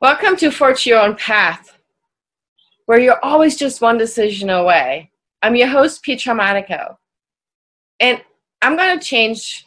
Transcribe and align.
Welcome 0.00 0.36
to 0.36 0.52
Forge 0.52 0.86
Your 0.86 1.00
Own 1.00 1.16
Path, 1.16 1.76
where 2.86 3.00
you're 3.00 3.18
always 3.24 3.56
just 3.56 3.80
one 3.80 3.98
decision 3.98 4.48
away. 4.48 5.10
I'm 5.42 5.56
your 5.56 5.66
host, 5.66 6.04
Petra 6.04 6.36
Monaco. 6.36 6.96
And 7.98 8.22
I'm 8.62 8.76
going 8.76 8.96
to 8.96 9.04
change 9.04 9.66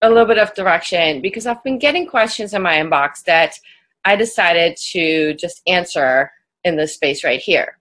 a 0.00 0.08
little 0.08 0.24
bit 0.24 0.38
of 0.38 0.54
direction 0.54 1.20
because 1.20 1.48
I've 1.48 1.64
been 1.64 1.80
getting 1.80 2.06
questions 2.06 2.54
in 2.54 2.62
my 2.62 2.76
inbox 2.76 3.24
that 3.24 3.58
I 4.04 4.14
decided 4.14 4.76
to 4.92 5.34
just 5.34 5.62
answer 5.66 6.30
in 6.62 6.76
this 6.76 6.94
space 6.94 7.24
right 7.24 7.40
here. 7.40 7.78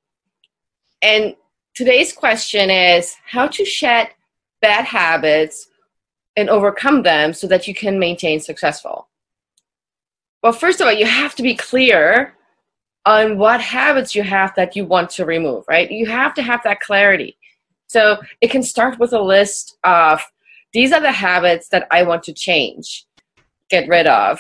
And 1.04 1.36
today's 1.76 2.14
question 2.14 2.72
is 2.72 3.16
how 3.28 3.46
to 3.50 3.64
shed 3.64 4.10
bad 4.60 4.86
habits 4.86 5.68
and 6.36 6.50
overcome 6.50 7.04
them 7.04 7.32
so 7.32 7.46
that 7.46 7.68
you 7.68 7.76
can 7.76 8.00
maintain 8.00 8.40
successful. 8.40 9.08
Well, 10.42 10.54
first 10.54 10.82
of 10.82 10.88
all, 10.88 10.94
you 10.94 11.06
have 11.06 11.36
to 11.36 11.44
be 11.44 11.56
clear 11.56 12.34
on 13.06 13.38
what 13.38 13.62
habits 13.62 14.16
you 14.16 14.24
have 14.24 14.54
that 14.56 14.76
you 14.76 14.86
want 14.86 15.10
to 15.12 15.26
remove, 15.26 15.66
right? 15.68 15.90
You 15.90 16.06
have 16.08 16.34
to 16.36 16.42
have 16.42 16.62
that 16.64 16.80
clarity. 16.82 17.38
So 17.88 18.22
it 18.42 18.50
can 18.50 18.64
start 18.64 19.00
with 19.00 19.14
a 19.14 19.22
list 19.22 19.78
of 19.84 20.22
these 20.74 20.92
are 20.92 21.02
the 21.02 21.12
habits 21.12 21.68
that 21.70 21.88
I 21.92 22.04
want 22.04 22.24
to 22.24 22.34
change, 22.34 23.06
get 23.70 23.88
rid 23.88 24.08
of, 24.08 24.40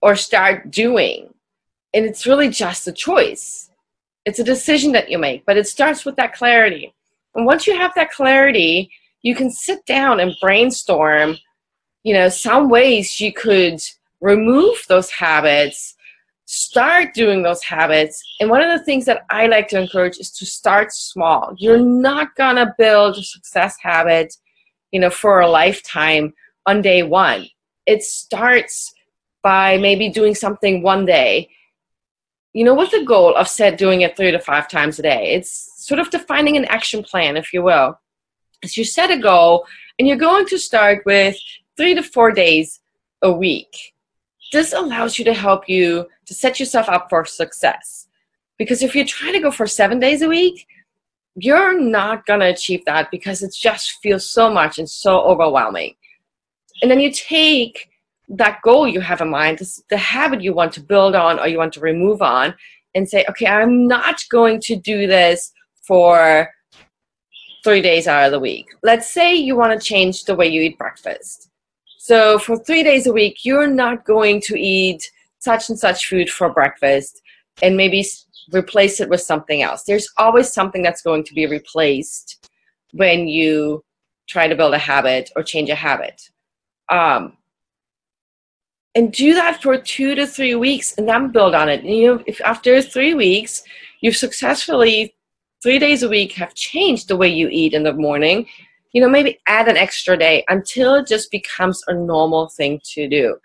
or 0.00 0.16
start 0.16 0.70
doing. 0.70 1.34
And 1.92 2.04
it's 2.04 2.26
really 2.26 2.48
just 2.48 2.88
a 2.88 2.92
choice. 2.92 3.70
It's 4.24 4.38
a 4.38 4.44
decision 4.44 4.92
that 4.92 5.10
you 5.10 5.18
make, 5.18 5.44
but 5.46 5.56
it 5.56 5.68
starts 5.68 6.04
with 6.04 6.16
that 6.16 6.34
clarity. 6.34 6.94
And 7.34 7.46
once 7.46 7.66
you 7.66 7.76
have 7.76 7.92
that 7.94 8.10
clarity, 8.10 8.90
you 9.22 9.34
can 9.34 9.50
sit 9.50 9.84
down 9.86 10.18
and 10.20 10.36
brainstorm, 10.40 11.36
you 12.02 12.14
know, 12.14 12.28
some 12.28 12.68
ways 12.68 13.20
you 13.20 13.32
could 13.32 13.78
remove 14.20 14.84
those 14.88 15.10
habits, 15.10 15.94
start 16.46 17.12
doing 17.12 17.42
those 17.42 17.62
habits. 17.62 18.22
And 18.40 18.48
one 18.48 18.62
of 18.62 18.78
the 18.78 18.84
things 18.84 19.04
that 19.06 19.26
I 19.30 19.46
like 19.46 19.68
to 19.68 19.80
encourage 19.80 20.18
is 20.18 20.30
to 20.32 20.46
start 20.46 20.92
small. 20.92 21.54
You're 21.58 21.80
not 21.80 22.34
gonna 22.36 22.74
build 22.78 23.16
a 23.16 23.22
success 23.22 23.76
habit, 23.80 24.34
you 24.92 25.00
know, 25.00 25.10
for 25.10 25.40
a 25.40 25.48
lifetime 25.48 26.32
on 26.66 26.82
day 26.82 27.02
one. 27.02 27.46
It 27.84 28.02
starts 28.02 28.94
by 29.42 29.76
maybe 29.78 30.08
doing 30.08 30.34
something 30.34 30.82
one 30.82 31.04
day, 31.04 31.50
you 32.52 32.64
know, 32.64 32.74
with 32.74 32.90
the 32.90 33.04
goal 33.04 33.34
of 33.34 33.48
set 33.48 33.76
doing 33.76 34.00
it 34.00 34.16
three 34.16 34.30
to 34.30 34.40
five 34.40 34.68
times 34.68 34.98
a 34.98 35.02
day. 35.02 35.34
It's 35.34 35.72
sort 35.86 36.00
of 36.00 36.10
defining 36.10 36.56
an 36.56 36.64
action 36.66 37.02
plan, 37.02 37.36
if 37.36 37.52
you 37.52 37.62
will. 37.62 37.98
As 38.64 38.76
you 38.76 38.84
set 38.84 39.10
a 39.10 39.18
goal, 39.18 39.66
and 39.98 40.08
you're 40.08 40.16
going 40.16 40.46
to 40.46 40.58
start 40.58 41.02
with 41.06 41.36
three 41.76 41.94
to 41.94 42.02
four 42.02 42.32
days 42.32 42.80
a 43.22 43.30
week 43.30 43.94
this 44.52 44.72
allows 44.72 45.18
you 45.18 45.24
to 45.24 45.34
help 45.34 45.68
you 45.68 46.06
to 46.26 46.34
set 46.34 46.58
yourself 46.60 46.88
up 46.88 47.08
for 47.10 47.24
success. 47.24 48.08
Because 48.58 48.82
if 48.82 48.94
you 48.94 49.04
try 49.04 49.32
to 49.32 49.40
go 49.40 49.50
for 49.50 49.66
seven 49.66 49.98
days 49.98 50.22
a 50.22 50.28
week, 50.28 50.66
you're 51.34 51.78
not 51.78 52.24
going 52.24 52.40
to 52.40 52.46
achieve 52.46 52.84
that 52.86 53.10
because 53.10 53.42
it 53.42 53.54
just 53.54 53.98
feels 54.02 54.28
so 54.30 54.50
much 54.50 54.78
and 54.78 54.88
so 54.88 55.20
overwhelming. 55.20 55.94
And 56.80 56.90
then 56.90 57.00
you 57.00 57.12
take 57.12 57.90
that 58.28 58.60
goal 58.62 58.88
you 58.88 59.00
have 59.00 59.20
in 59.20 59.30
mind, 59.30 59.60
the 59.90 59.96
habit 59.96 60.40
you 60.40 60.52
want 60.52 60.72
to 60.72 60.80
build 60.80 61.14
on 61.14 61.38
or 61.38 61.46
you 61.46 61.58
want 61.58 61.74
to 61.74 61.80
remove 61.80 62.22
on, 62.22 62.54
and 62.94 63.08
say, 63.08 63.24
okay, 63.28 63.46
I'm 63.46 63.86
not 63.86 64.22
going 64.30 64.60
to 64.62 64.76
do 64.76 65.06
this 65.06 65.52
for 65.82 66.50
three 67.62 67.82
days 67.82 68.08
out 68.08 68.24
of 68.24 68.32
the 68.32 68.40
week. 68.40 68.66
Let's 68.82 69.10
say 69.10 69.34
you 69.34 69.56
want 69.56 69.78
to 69.78 69.86
change 69.86 70.24
the 70.24 70.34
way 70.34 70.48
you 70.48 70.62
eat 70.62 70.78
breakfast. 70.78 71.50
So 72.06 72.38
for 72.38 72.56
three 72.56 72.84
days 72.84 73.08
a 73.08 73.12
week, 73.12 73.44
you're 73.44 73.66
not 73.66 74.04
going 74.04 74.40
to 74.42 74.56
eat 74.56 75.10
such 75.40 75.68
and 75.68 75.76
such 75.76 76.06
food 76.06 76.30
for 76.30 76.52
breakfast 76.52 77.20
and 77.62 77.76
maybe 77.76 78.06
replace 78.52 79.00
it 79.00 79.08
with 79.08 79.22
something 79.22 79.60
else. 79.62 79.82
There's 79.82 80.08
always 80.16 80.52
something 80.52 80.84
that's 80.84 81.02
going 81.02 81.24
to 81.24 81.34
be 81.34 81.46
replaced 81.46 82.48
when 82.92 83.26
you 83.26 83.84
try 84.28 84.46
to 84.46 84.54
build 84.54 84.74
a 84.74 84.78
habit 84.78 85.30
or 85.34 85.42
change 85.42 85.68
a 85.68 85.74
habit. 85.74 86.30
Um, 86.88 87.36
and 88.94 89.12
do 89.12 89.34
that 89.34 89.60
for 89.60 89.76
two 89.76 90.14
to 90.14 90.28
three 90.28 90.54
weeks 90.54 90.94
and 90.96 91.08
then 91.08 91.32
build 91.32 91.56
on 91.56 91.68
it. 91.68 91.80
And 91.80 91.90
you 91.90 92.06
know, 92.06 92.22
if 92.28 92.40
after 92.42 92.80
three 92.82 93.14
weeks, 93.14 93.64
you've 94.00 94.14
successfully 94.14 95.16
three 95.60 95.80
days 95.80 96.04
a 96.04 96.08
week 96.08 96.34
have 96.34 96.54
changed 96.54 97.08
the 97.08 97.16
way 97.16 97.26
you 97.26 97.48
eat 97.50 97.74
in 97.74 97.82
the 97.82 97.92
morning 97.92 98.46
you 98.96 99.02
know, 99.02 99.10
maybe 99.10 99.38
add 99.46 99.68
an 99.68 99.76
extra 99.76 100.16
day 100.16 100.42
until 100.48 100.94
it 100.94 101.06
just 101.06 101.30
becomes 101.30 101.82
a 101.86 101.92
normal 101.92 102.48
thing 102.48 102.80
to 102.82 103.06
do. 103.06 103.36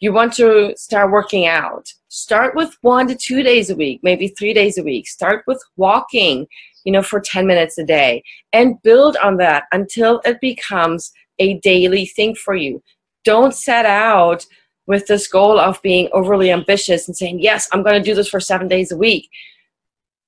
You 0.00 0.10
want 0.10 0.32
to 0.36 0.72
start 0.74 1.12
working 1.12 1.46
out. 1.46 1.92
Start 2.08 2.54
with 2.54 2.74
one 2.80 3.06
to 3.08 3.14
two 3.14 3.42
days 3.42 3.68
a 3.68 3.76
week, 3.76 4.00
maybe 4.02 4.28
three 4.28 4.54
days 4.54 4.78
a 4.78 4.82
week. 4.82 5.06
Start 5.06 5.44
with 5.46 5.62
walking, 5.76 6.46
you 6.84 6.92
know, 6.92 7.02
for 7.02 7.20
10 7.20 7.46
minutes 7.46 7.76
a 7.76 7.84
day 7.84 8.22
and 8.54 8.80
build 8.80 9.18
on 9.22 9.36
that 9.36 9.64
until 9.70 10.22
it 10.24 10.40
becomes 10.40 11.12
a 11.38 11.58
daily 11.58 12.06
thing 12.06 12.34
for 12.34 12.54
you. 12.54 12.82
Don't 13.22 13.52
set 13.52 13.84
out 13.84 14.46
with 14.86 15.08
this 15.08 15.28
goal 15.28 15.60
of 15.60 15.82
being 15.82 16.08
overly 16.14 16.50
ambitious 16.50 17.06
and 17.06 17.14
saying, 17.14 17.40
yes, 17.42 17.68
I'm 17.70 17.82
going 17.82 18.02
to 18.02 18.10
do 18.10 18.14
this 18.14 18.30
for 18.30 18.40
seven 18.40 18.66
days 18.66 18.92
a 18.92 18.96
week. 18.96 19.28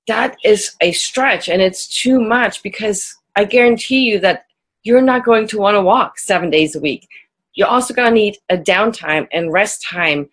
That 0.09 0.37
is 0.45 0.77
a 0.83 0.93
stretch 0.93 1.49
and 1.49 1.63
it's 1.63 1.89
too 1.89 2.21
much 2.21 2.63
because 2.63 3.17
I 3.35 3.45
guarantee 3.45 4.01
you 4.01 4.19
that 4.21 4.45
you're 4.89 5.03
not 5.03 5.23
going 5.23 5.47
to 5.47 5.59
want 5.59 5.75
to 5.75 5.83
walk 5.83 6.19
seven 6.19 6.49
days 6.49 6.75
a 6.75 6.81
week. 6.81 7.07
You're 7.53 7.69
also 7.69 7.93
going 7.93 8.09
to 8.09 8.15
need 8.15 8.39
a 8.49 8.57
downtime 8.57 9.29
and 9.31 9.53
rest 9.53 9.83
time 9.83 10.31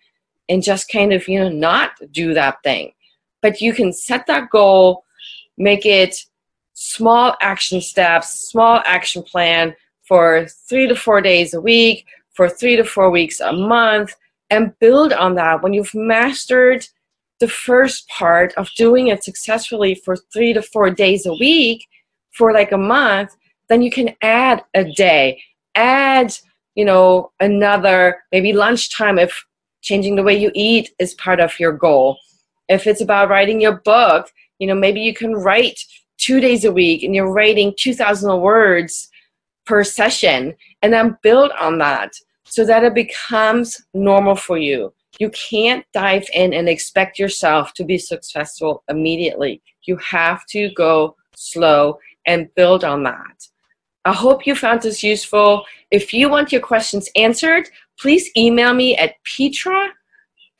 and 0.48 0.62
just 0.62 0.90
kind 0.90 1.12
of, 1.12 1.28
you 1.28 1.38
know, 1.38 1.50
not 1.50 1.90
do 2.10 2.32
that 2.32 2.62
thing. 2.62 2.92
But 3.42 3.60
you 3.60 3.74
can 3.74 3.92
set 3.92 4.26
that 4.28 4.48
goal, 4.48 5.04
make 5.58 5.84
it 5.84 6.16
small 6.72 7.36
action 7.42 7.82
steps, 7.82 8.48
small 8.48 8.80
action 8.86 9.22
plan 9.22 9.74
for 10.04 10.46
three 10.68 10.86
to 10.86 10.96
four 10.96 11.20
days 11.20 11.52
a 11.52 11.60
week, 11.60 12.06
for 12.32 12.48
three 12.48 12.76
to 12.76 12.84
four 12.84 13.10
weeks 13.10 13.40
a 13.40 13.52
month, 13.52 14.14
and 14.48 14.78
build 14.78 15.12
on 15.12 15.34
that. 15.34 15.62
When 15.62 15.74
you've 15.74 15.94
mastered 15.94 16.86
the 17.40 17.48
first 17.48 18.08
part 18.08 18.54
of 18.54 18.70
doing 18.74 19.08
it 19.08 19.22
successfully 19.22 19.94
for 19.96 20.16
three 20.16 20.54
to 20.54 20.62
four 20.62 20.88
days 20.88 21.26
a 21.26 21.34
week 21.34 21.86
for 22.30 22.54
like 22.54 22.72
a 22.72 22.78
month, 22.78 23.36
then 23.68 23.82
you 23.82 23.90
can 23.90 24.14
add 24.22 24.64
a 24.74 24.84
day, 24.84 25.42
add, 25.74 26.34
you 26.74 26.84
know, 26.84 27.32
another, 27.40 28.22
maybe 28.32 28.52
lunchtime 28.52 29.18
if 29.18 29.44
changing 29.82 30.16
the 30.16 30.22
way 30.22 30.36
you 30.36 30.50
eat 30.54 30.90
is 30.98 31.14
part 31.14 31.40
of 31.40 31.58
your 31.58 31.72
goal. 31.72 32.18
If 32.68 32.86
it's 32.86 33.00
about 33.00 33.28
writing 33.28 33.60
your 33.60 33.80
book, 33.84 34.30
you 34.58 34.66
know, 34.66 34.74
maybe 34.74 35.00
you 35.00 35.14
can 35.14 35.32
write 35.32 35.78
two 36.18 36.40
days 36.40 36.64
a 36.64 36.72
week 36.72 37.02
and 37.02 37.14
you're 37.14 37.32
writing 37.32 37.74
2,000 37.78 38.40
words 38.40 39.08
per 39.64 39.84
session 39.84 40.54
and 40.82 40.92
then 40.92 41.18
build 41.22 41.50
on 41.60 41.78
that 41.78 42.12
so 42.44 42.64
that 42.64 42.84
it 42.84 42.94
becomes 42.94 43.80
normal 43.92 44.34
for 44.34 44.56
you. 44.56 44.92
You 45.18 45.30
can't 45.30 45.84
dive 45.92 46.26
in 46.32 46.52
and 46.52 46.68
expect 46.68 47.18
yourself 47.18 47.72
to 47.74 47.84
be 47.84 47.98
successful 47.98 48.82
immediately. 48.88 49.62
You 49.84 49.96
have 49.96 50.44
to 50.50 50.70
go 50.70 51.16
slow 51.34 51.98
and 52.26 52.52
build 52.54 52.84
on 52.84 53.02
that. 53.04 53.48
I 54.06 54.12
hope 54.12 54.46
you 54.46 54.54
found 54.54 54.82
this 54.82 55.02
useful. 55.02 55.64
If 55.90 56.12
you 56.12 56.28
want 56.28 56.52
your 56.52 56.60
questions 56.60 57.10
answered, 57.16 57.68
please 57.98 58.30
email 58.36 58.72
me 58.72 58.96
at 58.96 59.14
petra 59.24 59.88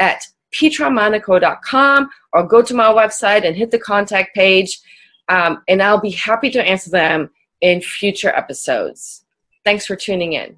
at 0.00 0.20
petramonaco.com 0.52 2.08
or 2.32 2.46
go 2.46 2.60
to 2.60 2.74
my 2.74 2.88
website 2.88 3.46
and 3.46 3.54
hit 3.54 3.70
the 3.70 3.78
contact 3.78 4.34
page, 4.34 4.80
um, 5.28 5.62
and 5.68 5.80
I'll 5.80 6.00
be 6.00 6.10
happy 6.10 6.50
to 6.50 6.62
answer 6.62 6.90
them 6.90 7.30
in 7.60 7.80
future 7.80 8.30
episodes. 8.30 9.24
Thanks 9.64 9.86
for 9.86 9.94
tuning 9.94 10.32
in. 10.32 10.56